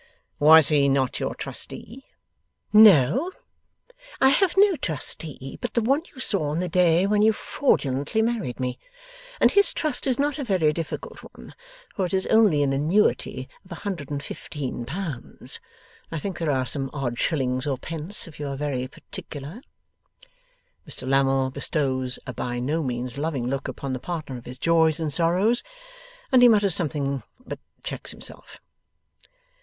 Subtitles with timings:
[0.39, 2.07] 'Was he not your trustee?'
[2.73, 3.31] 'No.
[4.19, 8.23] I have no trustee, but the one you saw on the day when you fraudulently
[8.23, 8.79] married me.
[9.39, 11.53] And his trust is not a very difficult one,
[11.93, 15.59] for it is only an annuity of a hundred and fifteen pounds.
[16.11, 19.61] I think there are some odd shillings or pence, if you are very particular.'
[20.89, 24.99] Mr Lammle bestows a by no means loving look upon the partner of his joys
[24.99, 25.61] and sorrows,
[26.31, 28.59] and he mutters something; but checks himself.